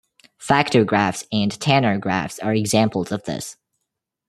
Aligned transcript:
Factor 0.39 0.83
graphs 0.83 1.25
and 1.31 1.51
Tanner 1.59 1.99
graphs 1.99 2.39
are 2.39 2.55
examples 2.55 3.11
of 3.11 3.23
this. 3.25 3.57